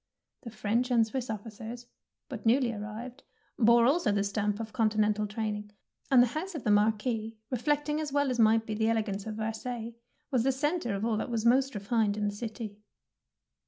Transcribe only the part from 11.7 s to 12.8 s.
refined in the city.